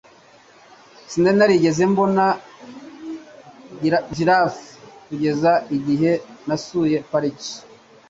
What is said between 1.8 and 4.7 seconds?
mbona giraffe